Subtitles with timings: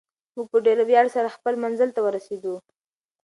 [0.35, 2.55] موږ په ډېر ویاړ سره خپل منزل ته ورسېدو.